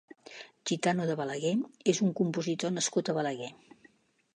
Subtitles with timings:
[0.71, 1.53] Gitano de Balaguer
[1.95, 3.57] és un compositor nascut a Balaguer.